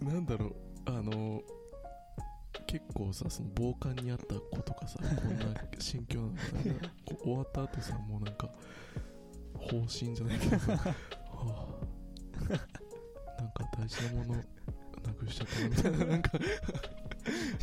[0.00, 0.54] なんだろう
[0.86, 1.42] あの
[2.66, 5.46] 結構さその傍観にあった子とかさこんな
[5.78, 6.42] 心境なのか
[6.82, 6.88] な。
[7.04, 8.50] こう終わった後さもうなんか
[9.56, 10.58] 方針じゃないけど。
[10.58, 10.86] さ、は
[12.34, 14.44] あ、なんか大事なものな
[15.14, 15.98] くしちゃったなみたいな。
[16.06, 16.38] なんか。
[16.38, 16.40] い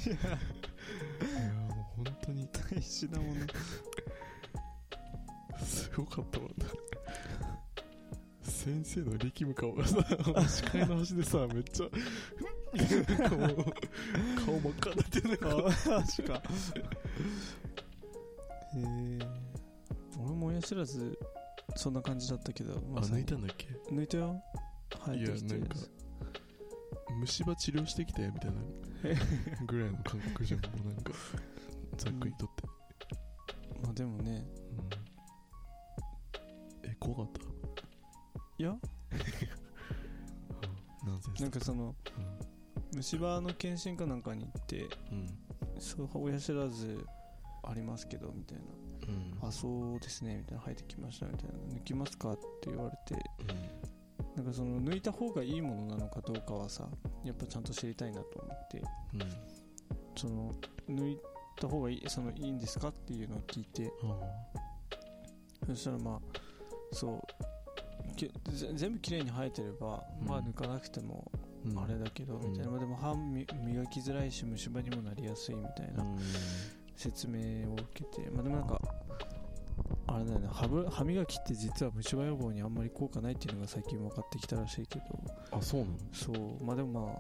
[0.10, 0.15] や
[1.69, 2.47] もう本当に。
[2.47, 3.41] 大事なもの。
[5.65, 6.65] すごかったもんな。
[8.41, 9.97] 先生の力む顔がさ
[10.47, 11.88] 視界の端でさめっちゃ
[13.27, 15.45] 顔真っ赤になってるねあ
[15.89, 16.34] マジか。
[16.36, 16.39] へ
[18.77, 19.19] え
[20.17, 21.19] 俺も親知らず
[21.76, 23.68] そんな感じだったけどあまさに抜いたんだっけ？
[23.92, 24.42] 抜いたよ。
[25.06, 25.76] 生えてきていやなんか
[27.20, 28.62] 虫歯治療してきたよみたいな
[29.68, 30.62] ぐらいの感覚じゃん。
[30.62, 31.12] もうなんか
[31.98, 32.64] ざっくりとって、
[33.84, 34.46] まあでもね。
[36.84, 36.90] うん。
[36.90, 37.42] え怖かった？
[38.58, 38.78] いや。
[41.40, 41.96] なんかその
[42.96, 45.20] 虫歯の検診かなんかに行ってうん。
[45.20, 45.28] うん
[45.80, 47.04] そう親知らず
[47.64, 48.64] ありますけどみたいな。
[48.64, 48.83] うん
[49.47, 52.32] あそうですねみたいな生えてきましたみたいな抜きますか？
[52.32, 53.21] って言われて。
[54.36, 56.88] なんかその抜いた方がいいものなのかどうかはさ
[57.23, 58.82] やっぱちゃんと知りたいなと思って。
[59.13, 59.21] うん。
[59.21, 59.27] うん
[60.15, 60.51] その
[60.89, 61.19] 抜い
[61.60, 62.89] た方がいいそのいいんですか？
[62.89, 63.91] っていうのを聞いて。
[65.67, 66.39] そしたらまあ
[66.91, 67.21] そう。
[68.75, 70.27] 全部きれいに生えてれば、うん。
[70.27, 71.32] まあ抜かなくても
[71.65, 71.79] うん。
[71.79, 76.19] あれだけど、みたいな、うんまあでも歯み磨きづらいし虫歯にもなりやすいみたいなうん。
[76.95, 78.29] 説明を受けて。
[78.29, 78.79] まあでもなんか
[80.13, 80.47] あれだよね。
[80.52, 85.06] 歯ぶ歯磨きって実は虫歯予防にあんまり効果ないっていうのが最近分かってきたらしいけど。
[85.52, 85.97] あそうなの？
[86.13, 86.63] そう。
[86.63, 87.12] まあでもま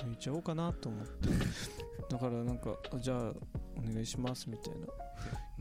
[0.00, 1.28] あ抜いちゃおうかなと思って。
[2.10, 3.32] だからなんかあじゃあ
[3.76, 4.86] お願いしますみたいな。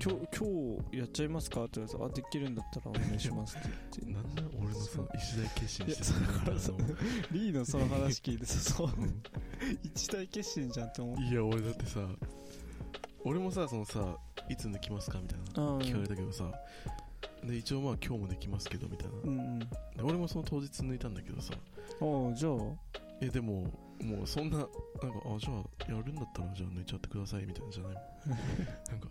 [0.04, 3.70] 今日今日やっちゃいますかって言われてあできるんだったらお願いしますって
[4.02, 4.28] 言って。
[4.42, 5.10] なんで俺のさそう。
[5.14, 6.72] 一大決心してだからさ
[7.32, 8.90] リーのその話聞いてさそう。
[9.84, 11.24] 一大決心じゃんって思って。
[11.24, 12.00] いや俺だってさ
[13.24, 14.18] 俺もさそのさ
[14.50, 15.80] いつ抜きますかみたいなうん。
[15.80, 16.52] 聞かれたけどさ。
[17.44, 19.14] で一応まあ今日もできますけどみたいな。
[19.24, 19.60] うんうん。
[19.60, 19.68] で
[20.04, 21.54] 俺もその当日抜いたんだけどさ。
[21.54, 21.58] あ
[22.32, 22.54] あじゃあ。
[23.22, 23.64] えでも
[24.02, 24.76] もうそんななんか
[25.26, 27.94] あじゃあやるんだったらじゃあ抜いちゃってくださいみたいなじゃない？
[27.94, 28.00] の
[28.90, 29.08] なんか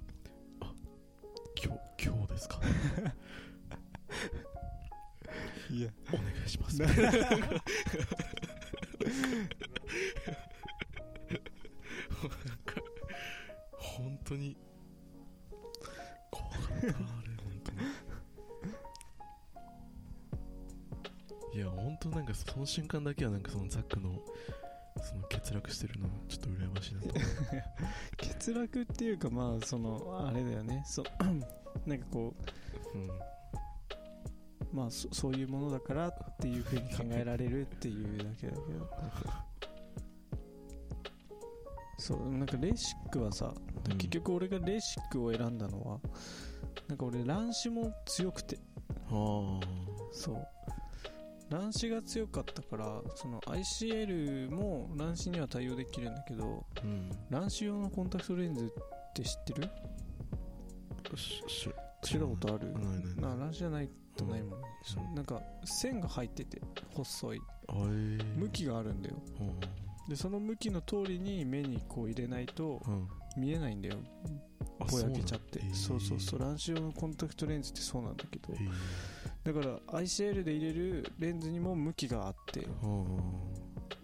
[0.61, 0.73] あ
[1.65, 2.61] 今日今日ですか？
[5.71, 5.89] いや。
[6.13, 6.79] お願いします。
[6.83, 6.89] な
[13.79, 14.57] 本当に
[21.55, 24.19] いや本当なんかその瞬間だけはなんかそのザックの
[25.03, 27.09] その欠落してるのちょっと羨ましいなと。
[27.09, 27.65] 思って
[28.35, 30.83] 欠落っていうかまあそのあれだよね。
[30.87, 31.05] そ
[31.87, 32.35] なんかこ
[32.95, 33.11] うんう
[34.73, 38.89] まあそそういうものだからっていうふうに考えられるっていうだけだけど。
[41.99, 43.53] そうなんかレーシックはさ
[43.91, 43.99] うん。
[43.99, 46.01] 結局俺がレーシックを選んだのは
[46.89, 48.59] なんか俺乱視も強くて。
[49.09, 49.61] ああ
[50.13, 50.47] そう。
[51.51, 57.11] 乱視が強かったからその ICL も乱視には対応できるんだけどうん。
[57.29, 58.69] 乱視用のコンタクトレンズっ
[59.15, 59.69] て知ってる？
[62.03, 62.73] 知ったことある？
[62.73, 63.17] ないないない。
[63.17, 65.07] な乱視じゃないとないもんね、うん。
[65.07, 66.63] そなんか線が入ってて
[66.95, 67.41] 細い。
[68.37, 69.17] 向きがあるんだよ。
[70.09, 73.97] でその向きの通りに目にこう入れないとうんうん見えないんだよ。
[74.81, 75.61] あぼやけちゃって。
[75.73, 76.41] そそうそうそう。
[76.41, 78.55] 乱視用のコンタクトレンズってそうなんだけど。
[79.45, 82.67] だから ICL で入れるレンズにも向きがあって。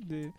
[0.07, 0.33] で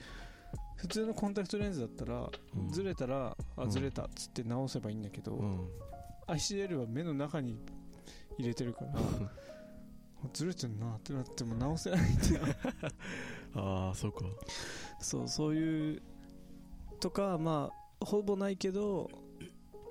[0.76, 2.72] 普通のコンタクトレンズだったらうん。
[2.72, 3.70] ずれたらあうん。
[3.70, 5.68] ずれたっつって直せばいいんだけど、うん。
[6.28, 7.58] ICL は目の中に
[8.38, 9.00] 入れてるから
[10.34, 12.42] ずれてんなってなっても直せないんだよ。
[13.56, 14.26] ああそうか。
[15.00, 16.02] そうそういう
[17.00, 19.10] とかまあほぼないけど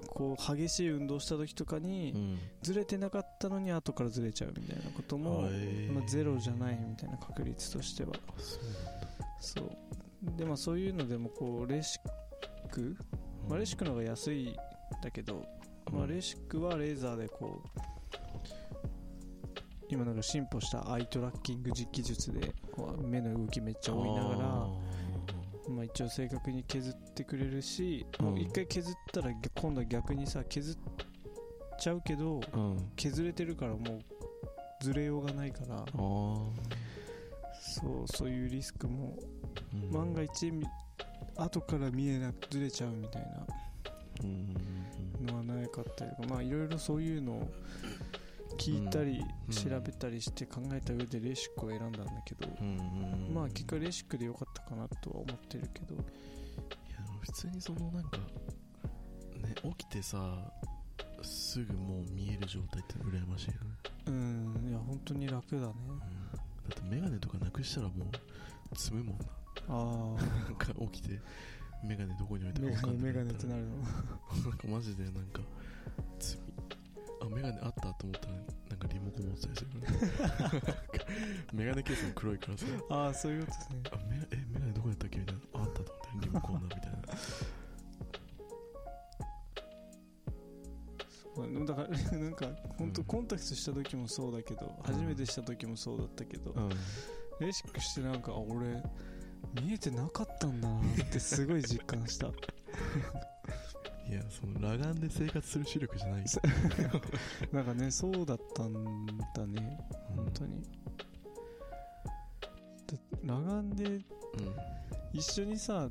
[0.08, 2.38] こう激しい運動した時とかにうん。
[2.62, 5.42] ずれてなかったのに後からずれちゃうみたいなことも、
[5.92, 8.12] まあ、ゼロじゃないみたいな確率としては。
[8.28, 8.32] あ
[9.40, 12.96] そうでまあそういうのでもこうレシック、
[13.48, 14.56] まあ、レシックの方が安いん
[15.02, 15.46] だけど、
[15.92, 17.80] まあ、レシックはレーザーでこう
[19.88, 24.66] 今なんか進歩したアイトラッキング実技術でこう目の動きめっちゃ追いながら
[25.68, 28.26] まあ、一応正確に削ってくれるし、うん。
[28.26, 30.76] もう一回削ったら逆今度は逆にさ削っ
[31.78, 32.90] ちゃうけどらうん。
[32.96, 34.04] 削れてるからもう
[34.80, 35.84] ずれようがないから
[37.60, 39.16] そうそういうリスクも
[39.74, 39.90] うん。
[39.92, 40.66] 万が一み
[41.36, 43.46] 後から見えなくずれちゃうみたいな
[44.24, 44.54] うん。
[45.26, 47.50] のはないかったりとかまあいろいろそういうのを
[48.56, 49.54] 聞いたりうん。
[49.54, 52.48] 調べたりして考えた上でレシックを選んだんだけど、
[53.32, 55.94] まあ結果レシックでよかったかなとは思ってるけど。
[55.94, 56.04] いや
[57.20, 60.34] 普通にそのなんかね起きてさ
[61.22, 63.58] すぐもう見える状態って羨ましいよね、
[64.06, 65.72] うんいや本当に楽だね。
[65.88, 66.04] うん、だ
[66.70, 67.92] ってメガネとかなくしたらも
[68.72, 69.24] う積むもんな。
[69.68, 71.20] あなんか起きて
[71.84, 73.76] メガネどこに置いあメガたか分かんないネメガネってなるの？
[74.48, 75.40] なんかマジでなんか
[76.18, 76.47] 積み
[77.20, 78.34] あメガネあったと思ったら
[78.70, 79.76] なんかリモコン持ってたりするか
[80.44, 80.52] ら
[81.52, 82.66] メガネケースも黒いからさ。
[82.90, 83.80] ああそういうことですね。
[83.92, 85.18] あメガえメガネどこやったっけ？
[85.18, 86.98] みたいなああったと思ってリモコンだみたいな。
[91.34, 93.06] そうだからなんか本当うん。
[93.06, 96.68] コンタクトした時もそうだけど、初めてした時もそうだったけど、うん。
[97.40, 98.82] レシックしてなんかあ俺
[99.62, 102.26] 見えてなかったんだなってすごい実感した
[104.08, 106.40] いやその裸眼で生活する視力じゃないそ
[107.52, 109.78] なんかねそうだったんだね。
[110.16, 110.62] 本当に、
[112.86, 114.02] だ裸眼でうん。
[115.12, 115.88] 一緒にさ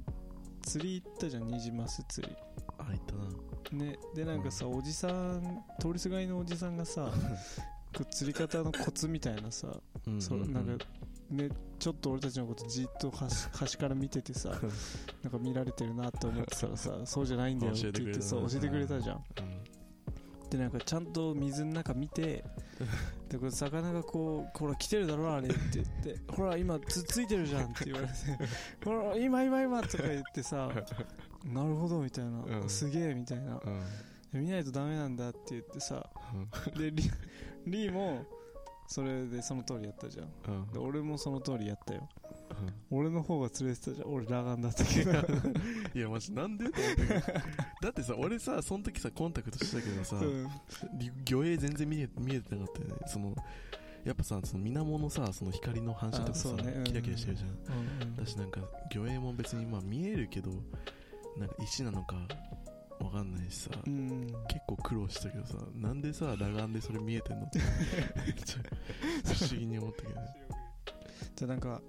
[0.63, 2.36] 釣り行ったじゃんニジマス釣り。
[2.80, 3.86] あいったな。
[3.86, 3.97] ね。
[4.15, 7.12] でなんかさ、おじさん通りすがりのおじさんがさ
[8.12, 10.86] 釣り方のコツみたいなさ、うんそうなんか
[11.30, 14.50] ねちょっと俺たちのことじっと端 端から見ててさ
[15.24, 19.24] なんか見られてるなって思ってたらさ そうじゃないんだよって言ってそう教えてくれたじゃん。
[20.50, 22.46] でなんかちゃんと水の中見て
[23.28, 28.13] でこれ魚がこうほら来てるだろあれって言ってほら今つっついてるじゃんって言われて
[28.82, 30.72] ほら今今今とか言ってさ
[31.44, 32.70] なるほどみたいな、うん。
[32.70, 33.60] すげえみたいな。
[33.63, 33.74] うん。
[33.74, 33.82] うん
[34.34, 36.80] 見ないとダメなんだって言ってさうん。
[36.80, 37.10] でリ
[37.66, 38.26] リーも
[38.88, 40.28] それでその通りやったじゃん。
[40.47, 40.71] うん。
[40.71, 42.08] で俺もその通りやったよ。
[42.89, 44.13] 俺の方が連れてたじゃん。
[44.13, 45.12] 俺裸眼だっ たけど
[45.93, 47.34] いやマジなんでと思って
[47.82, 50.47] だってさ俺さその時さコンタクトしてたけどさ、うん。
[50.97, 52.95] り魚影全然見え見えてなかったよね。
[53.08, 53.36] その
[54.06, 56.71] やっぱさその水面のさその光の反射とかあさ、そうね。
[56.78, 56.84] うん。
[56.86, 57.50] キラキラしてるじゃん。
[57.50, 58.15] うんうん。
[58.15, 60.52] だしなんか魚影も別にまあ見えるけど
[61.38, 62.15] なんか石なのか
[63.00, 64.28] わかんないしさ、うん。
[64.48, 67.60] 結構苦労したけどさなんでさ裸眼でそれ見えてんのって
[69.24, 70.28] 不思議に思ったけどね。
[71.36, 71.82] じゃあなんか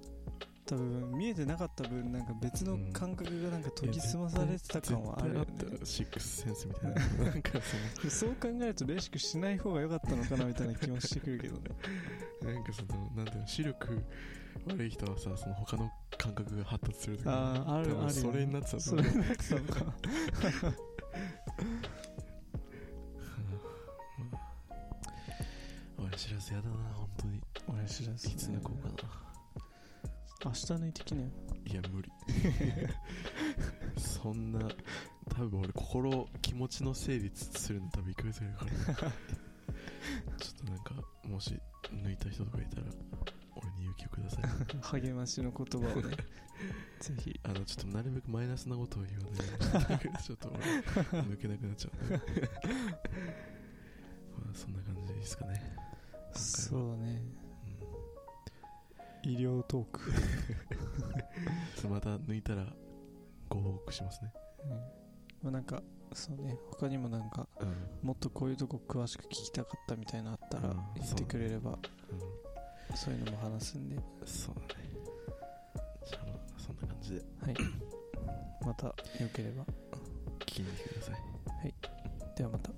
[0.67, 5.47] 多分見えてなかった分なんか別の感覚がなんか研ぎ澄まされてた感はあるよね。
[5.47, 7.25] 絶対あったシックスセンスみたいな。
[7.33, 7.53] なんか
[8.03, 11.61] そそう考えるとレシックしない方が良かったのかなみたいな気もしてくるけどね。
[12.43, 14.05] のなんかそのなんていうの視力
[14.67, 19.05] 悪い人はさその他の感覚が発達するとかあああるあるそれになってたとそ思う。
[19.07, 19.95] れになってたのか
[25.99, 27.41] 親知らずやだな本当に。
[27.69, 28.95] 親知らずいつ抜こうかな。
[30.45, 31.29] 明日抜いてきなよ。
[31.67, 32.11] いや無理。
[33.99, 34.61] そんな
[35.31, 38.65] 多分俺心気持ちの整理するの多分1ヶ月ぐらいか
[38.95, 39.13] かる
[40.39, 40.95] ちょっとなんか
[41.25, 41.61] もし
[41.93, 42.83] 抜いた人とかいたら
[43.99, 44.45] 気をください。
[45.03, 46.17] 励ましの言葉をね。
[47.01, 50.59] ぜひあのちょっとなるべくマイナスなことを言わないように ちょっと俺
[51.21, 52.17] 抜けなくなっちゃうんで
[54.37, 55.77] まあそんな感じですかね。
[56.33, 57.23] そうだね。
[59.23, 60.13] 医療トーク、
[61.89, 62.67] また抜いたら
[63.49, 64.33] ご報告しますね
[64.65, 64.71] うん。
[64.71, 65.83] まあ、なんか
[66.15, 66.57] そうね。
[66.71, 68.07] 他にもなんかうん。
[68.07, 70.81] もっとこういうとこ詳しく聞きたかったみたいなのあったらうん。
[70.95, 71.73] 言ってくれれば。
[71.73, 71.77] う
[72.95, 73.97] そういうのも話すんで。
[74.25, 74.91] そうだね。
[76.07, 77.23] じゃあそんな感じで。
[77.43, 77.55] はい。
[78.65, 78.95] またよ
[79.33, 79.65] ければ。
[80.41, 81.15] 聞いてください。
[81.15, 81.21] は
[81.65, 81.75] い。
[82.37, 82.78] ではまた。